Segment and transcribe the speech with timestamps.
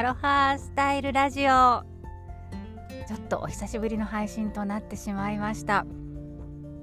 [0.00, 1.44] アロハスタイルラジオ。
[1.44, 1.82] ちょ
[3.16, 5.84] っとお久しぶりの配信となってしまいました。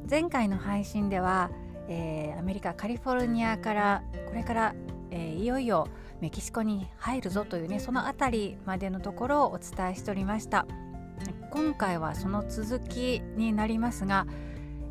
[0.07, 1.49] 前回の配信では、
[1.89, 4.75] えー、アメリカカリフォルニアからこれから、
[5.09, 5.87] えー、いよいよ
[6.21, 10.67] メキシコに入るぞというねその辺りまでのところをお伝えしておりました。
[11.49, 14.27] 今回はその続きになりますが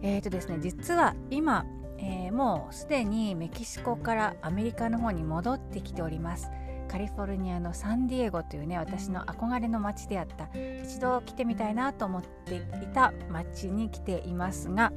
[0.03, 1.65] えーとですね実は今、
[1.99, 6.51] えー、もうすでにメキシコからアメリカの方に戻ってきております。
[6.87, 10.49] カリフォルニアのサンディエゴというね私の憧れの街であった
[10.85, 12.61] 一度来てみたいなと思ってい
[12.95, 14.93] た街に来ていますが、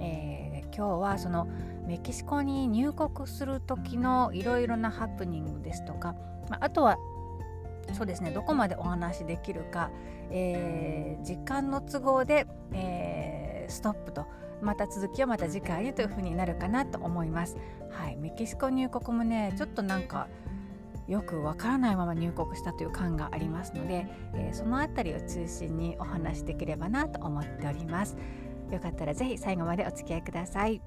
[0.00, 1.48] えー、今日はその
[1.86, 6.14] メキシコに入国する時のいろいろなハプニングですとか、
[6.50, 6.98] まあ、とは
[7.94, 9.90] そうですねどこまでお話しできるか、
[10.30, 14.26] えー、時間の都合で、えー、ストップと
[14.60, 17.56] また続きはまた次回にというふうになるかなと思います。
[17.90, 20.28] はい、メキシコ入国もねちょっとなんか
[21.08, 28.16] よくわからないまま入国したという感がありますので、えー、そのあたりを中心にお話しできればなと思っております。
[28.70, 30.82] よかったらぜひ最後までお付き合いください。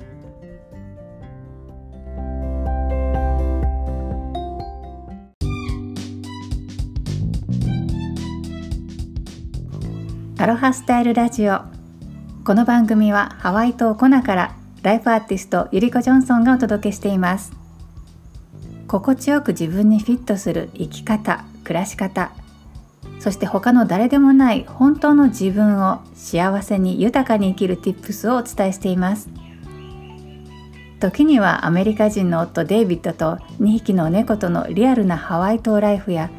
[10.38, 11.62] アロハスタイルラジオ。
[12.44, 17.61] この番組はハワイ島コナからライフアーティストゆりこジョンソンがお届けしています。
[18.92, 22.34] 心地よく自分にフィットする生き方暮らし方
[23.20, 29.30] そして他の誰でもない本当の自分を幸せに豊かに生きる Tips をお伝えしています。
[31.00, 36.30] 時にはアメリカ人の夫デイビッドと2匹の猫とのリアルなハワイ島ライフや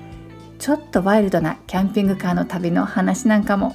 [0.59, 3.75] ちょっとワイルドなキャンピングカーの旅の話なんかも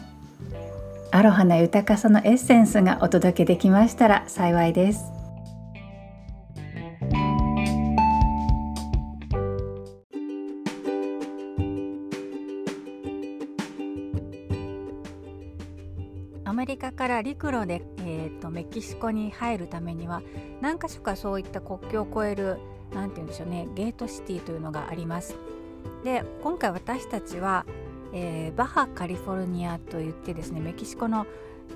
[1.12, 5.17] アロハな豊かさのエッセンスがお届けできましたら幸いです。
[17.22, 20.22] 陸路で、えーと、メキシコに入るためには
[20.62, 22.58] 何か所かそういった国境を越える
[22.94, 25.36] 何て言うんでしょうねゲートシティというのがあります。
[26.04, 27.66] で今回私たちは、
[28.14, 31.26] えー、バハカリフォルニアといってですねメキシコの、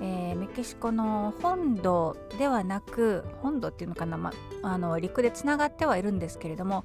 [0.00, 4.32] えー、メキシコの本土ではなく本土っていうのかな、ま、
[4.62, 6.84] あの陸でつながってはいるんですけれども、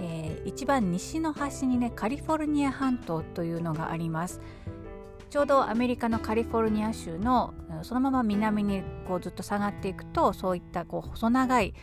[0.00, 4.40] えー、一番西の端にねカリフォルニア半島というのがあります。
[5.36, 7.52] ちょうどアメリカのカリフォルニア州の
[7.82, 11.74] そのまま南にこうずっと下がっていくとそういったこう細長い、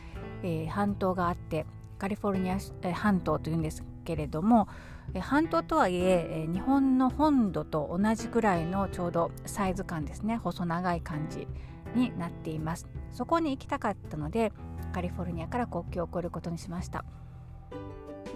[0.42, 1.68] えー、半島があって
[2.00, 4.68] カリフォルニア、えー、半島というんですけれども、
[5.14, 10.38] え、半島とはいえ、日本の本土と同じくらいのちょうどサイズ感ですね。
[10.38, 11.48] 細長い感じ
[11.94, 12.88] になっています。
[13.12, 14.52] そこに行きたかったので
[14.94, 17.06] カリフォルニアから国境を越えることにしました。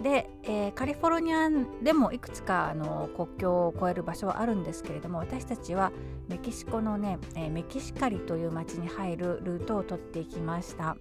[0.02, 1.48] で、えー、カリフォルニア
[1.82, 5.92] でもいくつかあの国境を越える場所はあるんですけれども私たちは
[6.28, 10.96] メキシコのね、えー、メキシカリという町に入るルートを取っていきました。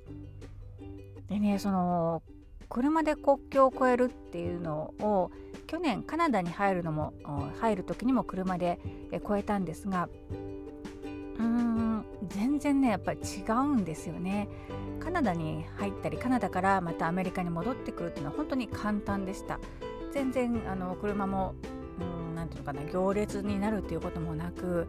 [1.30, 2.24] でねその
[2.70, 5.32] 車で国境を越えるっていうのを
[5.68, 7.14] 去年カナダに入るのも
[7.60, 8.80] 入る時にも車で
[9.14, 10.10] 越えたんですが
[12.58, 14.48] 全然ねやっぱり違うんですよね
[15.00, 19.60] カナダに入ったりカナダからまたアメリカに戻ってくるっていうのは本当に簡単でした
[20.12, 21.54] 全然あの車も
[22.36, 24.88] 何て言うのかな行列になるっていうこともなく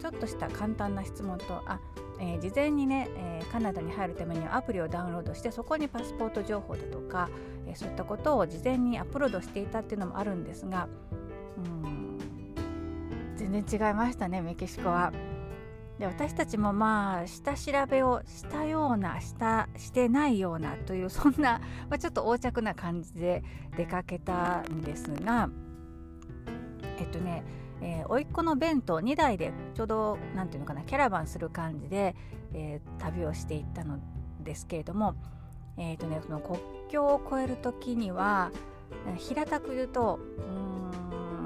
[0.00, 1.78] ちょっとした簡単な質問とあ、
[2.20, 7.28] えー、事前にね、えー、カナダに入るためにはアプリをダウンロードしてそこにパスポート情報だとか、
[7.66, 10.88] えー、そういったことを事前にアップロードしていたっていうのもあるんですが
[11.58, 12.18] うん
[13.36, 15.12] 全然違いましたねメキシコは。
[15.98, 23.44] で私たちもまあ下調べをしたようなしたしてないようなというそんな、 まあ、ちょっと横着な感じで
[23.76, 25.48] 出かけたんですが
[26.98, 27.44] えっとね
[27.80, 32.16] えー、甥っ子の弁当2台でちょうど何ていうのかなキャラバンする感じで、
[32.54, 33.98] えー、旅をしていったの
[34.40, 35.16] ですけれども、
[35.76, 38.52] えーとね、その国境を越える時には
[39.16, 40.40] 平たく言うとう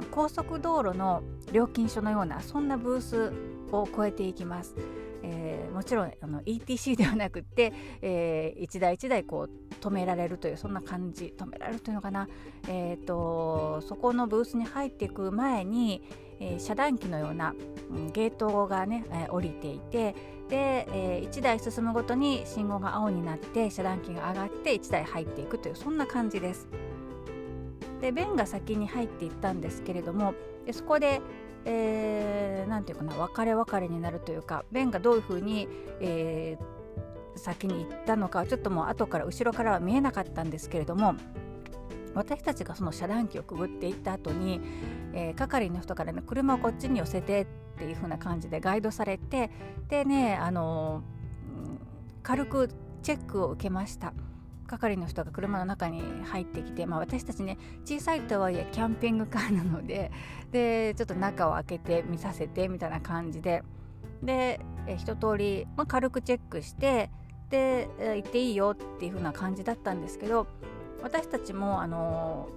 [0.05, 1.23] ん高速道路の
[1.53, 3.33] 料金所のようなそんなブース
[3.73, 4.75] を超えていきます。
[5.23, 7.73] えー、もちろんあの ETC ではなくて、
[8.03, 12.29] えー、一台一台こう止められるというそんな感じ止められるというのかな、
[12.69, 16.03] えーと、そこのブースに入っていく前に、
[16.41, 17.55] えー、遮断機のような、
[17.91, 20.15] うん、ゲートがね、えー、降りていて
[20.49, 26.69] で、えー、1台進むごとに信号が青になって遮断機が上がって1台入っていくというそんな感じです。
[28.01, 30.33] で弁が先に入っていったんですけれども
[30.65, 31.21] でそこで
[31.71, 35.69] えー、て言うかな別れ別れになるというかベンがどういうふうに、
[36.01, 41.15] えー、先に行ったのかちょっともう後から後ろからは見えなかったんですけれども
[42.15, 44.61] 私たちがその遮断機をくぐっていった後に、
[45.13, 47.47] えー、係の人からね車をこっちに寄せてっ
[47.79, 49.51] ていう風な感じでガイドされて
[49.89, 51.03] でねあの
[52.23, 52.71] 軽く
[53.03, 54.13] チェックを受けました。
[54.69, 60.13] 係の人が車の中に入ってきて、まあ、私たちね小さいとはいえキャンピングカーなので
[60.53, 63.65] でちょっと中を開けて見させてみたいな感じで
[64.23, 64.61] で
[64.97, 67.11] 一通り、まあ、軽くチェックして
[67.51, 70.47] で行っていいよっていう風な感じだったんですけど
[71.03, 72.49] 私たちもあの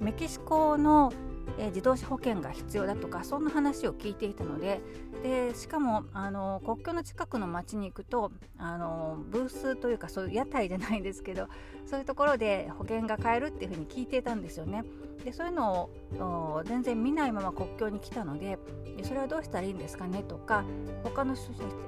[0.00, 1.12] メキシコの、
[1.58, 4.80] 自動車保険が必要だとかそんな話を聞いていたので
[5.24, 11.48] でしかもあの国境の近くの町に行くとあのブースというかそういう屋台じゃないですけど
[11.86, 14.84] そういうところで保険が買えるっていうふうに聞いていたんですよね。
[15.24, 18.58] でそういうのを全然見ないまま国境に来たので
[19.02, 20.64] それはどうしたらいいんですかねとか
[21.02, 21.34] 他の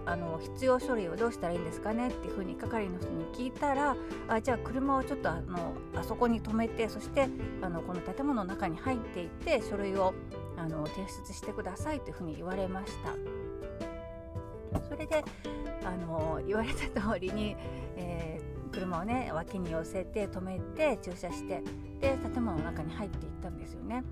[0.06, 3.94] あの必要書類をどうしたらいいんですかねっていうふうに係の人に聞いたら
[4.28, 7.28] あじゃあ車をちょっとあのあそこに止めてそして
[7.60, 10.14] あのこの建物の中に入っていって書類を
[10.56, 13.14] あの提出してくださいというふうに言われました。
[14.88, 15.24] それで
[15.84, 17.56] あの言われた通りに、
[17.96, 21.62] えー、車をね脇に寄せて止めて駐車して
[22.00, 24.04] で建物の中に入っていったんですよね。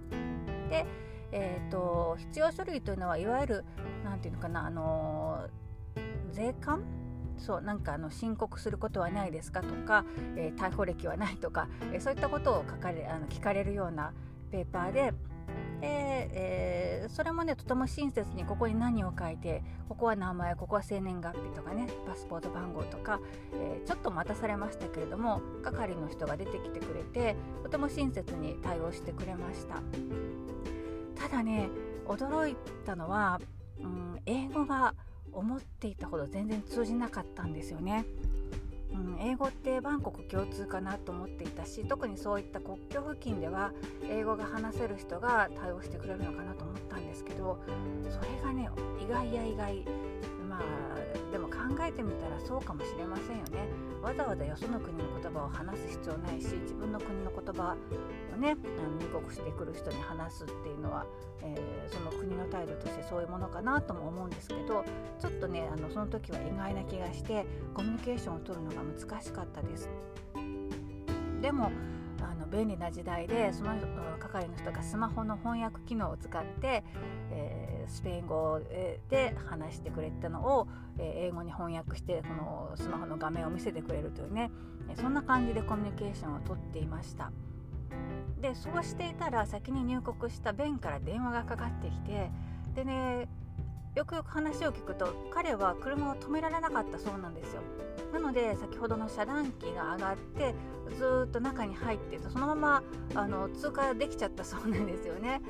[0.70, 0.86] で、
[1.32, 3.64] えーと、必要書類というのはいわゆる
[4.04, 5.48] 何て言うのかなあの
[6.32, 6.82] 税関？
[7.36, 10.04] そうなんかあの申告することはないですかとか、
[10.36, 14.12] えー、逮捕歴はないとか、えー、そういったことを書かれあの聞かれるような
[14.52, 15.12] ペーパーで、
[15.86, 23.20] えー、それもねとても親切にここに何を書いてここは名前ここは生年月日とかねパスポート番号とか、
[23.54, 29.82] えー、ちょっと待たされましたけれども係の人が出てきてくれてとても親切に対応してくれました
[31.20, 31.68] ただね
[32.06, 33.40] 驚いたのは、
[33.80, 34.94] うん、英語が
[35.32, 38.04] 思っていたほど全然通じなかったんですよね。
[38.94, 43.72] うん、英語ってバンコク共通かなと思っていたし特にそういった国境付近では
[44.08, 47.58] 英語が話せる人が対応してくれるのかなと思ったんですけど
[48.08, 48.70] それがね
[49.02, 49.84] 意外や意外。
[50.58, 53.68] まあでも考えてみたらそうかもしれませんよね。
[54.02, 57.74] わざわざよその国の言葉を話す必要ないし自分の国の言葉
[58.34, 58.54] をね
[59.00, 61.06] 入国してくる人に話すっていうのは、
[61.42, 64.84] えー、その国の態度としてそういうものかなとも思うんですけど
[65.18, 69.88] ちょっとねあのその時は意外な気がしてコミュニケーションを取るのが難しかったです。
[71.40, 71.70] でも
[72.44, 73.74] の便利な時代でその
[74.18, 76.84] 係の人がスマホの翻訳機能を使って、
[77.30, 78.60] えー、スペイン語
[79.10, 80.68] で話してくれたのを、
[80.98, 84.50] えー、英語に翻訳してこのスマホの画面を見せてくれるというね
[85.00, 87.32] そんな感じでコミュニケーションをとっていました。
[88.40, 92.30] でそうしていたら先に入国したベンから電話がかかってきて
[92.74, 93.28] でね
[93.94, 97.62] よくよく話を聞くと彼は車を止められなかったそうなんですよ。
[98.12, 100.54] なので先ほどの遮断機が上がって
[100.96, 102.82] ずっと中に入ってそのまま
[103.14, 105.40] あの通過できちゃったそうなんですよね。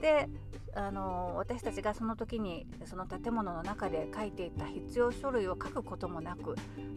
[0.00, 0.28] で
[0.74, 6.54] あの私たちがその時にその建物の中で書いていた必要書類を書くこともなく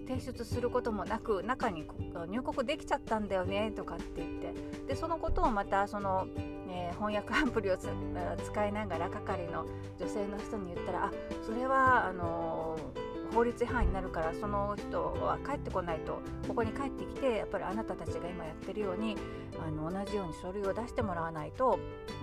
[0.08, 1.86] 提出することもなく中に
[2.30, 4.54] 入国できちゃったんだよねとかって言って。
[4.88, 6.28] でそのことをまたその
[6.74, 9.66] えー、翻訳アプリを使いながら係の
[10.00, 11.12] 女性の人に言ったらあ
[11.46, 19.16] それはあのー、法律違反になるからその人は帰ってこないとここに帰ってきてやっぱりあなたたちが今やってるように
[19.64, 21.78] あの同じように書類を出してもらわないと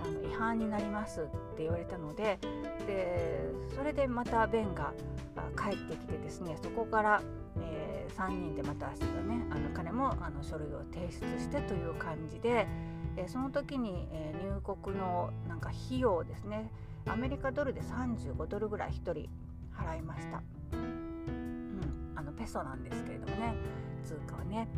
[0.04, 1.24] あの違反になりますっ
[1.56, 2.38] て言われたので
[2.86, 4.92] でそれでまたベンが
[5.56, 7.22] 帰ってきてですねそこから、
[8.20, 9.00] 3人でまた明日、
[9.38, 12.66] ね、あの彼もあの書類を提出してという感じで。
[13.16, 16.70] えその時に、え入国のなんか費用ですね
[17.06, 19.28] アメリカドルで35ドルぐらい1人
[19.74, 23.54] 払いました、うん、あのペソなんですけれどもね
[24.04, 24.68] 通貨はね、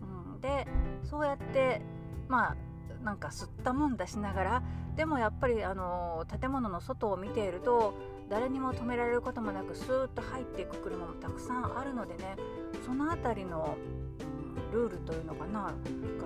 [0.00, 0.66] うん、で
[1.02, 1.82] そうやって
[2.28, 2.56] まあ
[3.04, 4.62] なんか吸ったもんだしながら
[4.96, 7.94] でもやっぱりあの建物の外を見ていると
[8.32, 12.36] 誰にも止められることもなくスーッと入っていく車もたくさんあるのでね
[12.82, 13.76] その辺りの
[14.72, 15.70] ルールというのかなが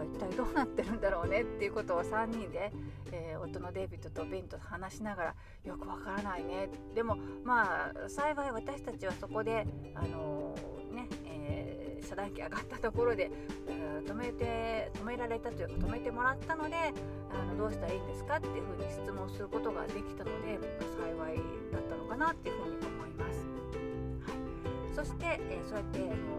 [0.05, 2.71] 一体どうなってるんだろうねっていうことを3人で、
[3.11, 5.35] えー、夫のデイビッドとベンと話しながら
[5.65, 6.69] よくわからないね。
[6.95, 13.33] でもまあ幸い私たちはそこであのー、ね、えー、遮断機上がったところで、
[13.69, 21.37] えー、止めて止められたというか止めてもらったのであのどうしたらいいんですかっていうふうに質問することができたので、ま、幸い
[21.73, 21.86] だった
[22.17, 23.45] かなっていうふうに思います。
[24.25, 26.37] はい、そして、えそうやってあの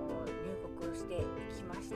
[0.97, 1.17] してい
[1.53, 1.95] きました。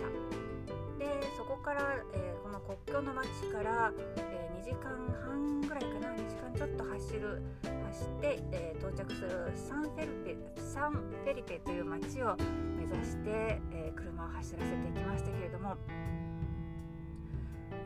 [0.99, 1.81] でそこから、
[2.13, 4.93] えー、この国境の町から、えー、2時間
[5.25, 6.09] 半ぐらいかな。
[6.13, 7.41] 2時間ちょっと走る
[7.89, 12.37] 走って、えー、到着するサンフェルペサンフェリペという町を
[12.77, 15.75] 目指して、え車を走らせていきましたけれども。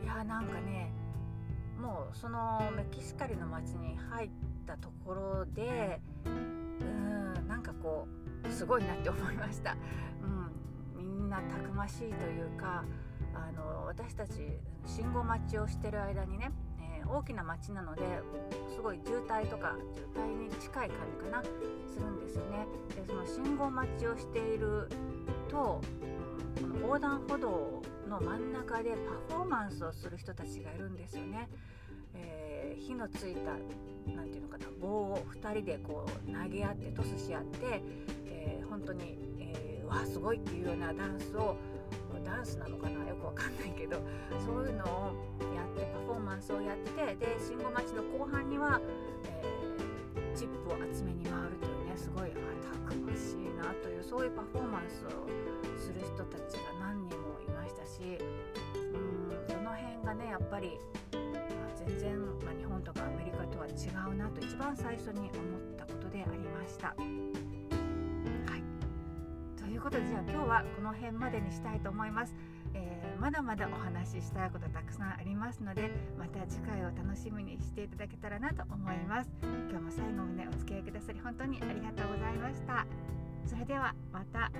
[0.02, 0.92] いやーなんかね
[1.80, 4.30] もうそのメキシカリの街に入っ
[4.66, 8.06] たところでうんなんかこ
[8.44, 9.76] うすごいなって思いました、
[10.96, 12.84] うん、みんなたくましいというか
[13.34, 16.52] あの私たち信号待ちをしてる間にね、
[17.00, 18.02] えー、大きな街なので
[18.74, 21.50] すごい渋滞とか渋滞に近い感じかなす
[22.00, 22.66] るんですよね。
[22.94, 24.88] でその信号待ちをしている
[25.48, 25.80] と
[26.60, 28.96] この横断歩道の真ん中で
[29.28, 31.48] パフォーマンスをする人たちがいるんですよね。
[32.16, 33.52] えー、火のついた
[34.14, 37.82] 何て言うのかな棒を2人でこう投げ合ってトスし合って、
[38.26, 41.56] えー、本当に、えー、わあすごいっていうようなダンスを
[42.24, 43.98] ダンスなのかなよくわかんないけど
[44.44, 45.14] そういうのを
[45.54, 48.80] やってパフォーマンスをやってで信号待ちの後半には、
[49.24, 55.26] えー、チップを集めに回るというねすごいあたくましいなというそういうパフォーマンスを
[55.78, 58.18] する人たちが何人もいましたし
[58.74, 60.78] うんその辺がねやっぱり、
[61.86, 63.70] 全然、まあ、日本とかアメリカとは違
[64.10, 65.30] うなと一番最初に思っ
[65.78, 66.88] たことでありました。
[66.88, 66.98] はい。
[69.56, 72.34] ということでじゃあ今日はこの辺までにしたいと思います。
[72.74, 79.30] えー、まだまだお話ししたいことたくさんありますのでまた次回を楽しみにしていただけたらなと思います。
[79.70, 82.86] 今日も最後までお付き合いくださり本当にありがとうございました。
[83.46, 84.50] それではまた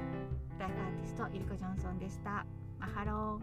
[0.59, 2.47] ライフアーティストイルコ・ジョンソンでした。
[2.79, 3.41] マハロ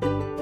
[0.00, 0.33] ー。